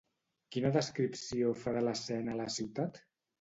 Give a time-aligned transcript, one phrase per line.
[0.53, 3.01] Quina descripció fa de l'escena a la ciutat?